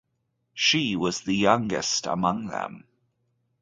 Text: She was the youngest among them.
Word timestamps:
She 0.55 0.95
was 0.95 1.21
the 1.21 1.35
youngest 1.35 2.07
among 2.07 2.47
them. 2.47 2.85